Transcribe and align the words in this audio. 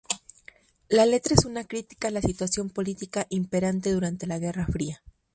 La 0.89 1.05
letra 1.05 1.35
es 1.37 1.45
una 1.45 1.63
crítica 1.63 2.07
a 2.07 2.09
la 2.09 2.21
situación 2.23 2.71
política 2.71 3.27
imperante 3.29 3.91
durante 3.91 4.25
la 4.25 4.39
Guerra 4.39 4.65
Fría. 4.65 5.03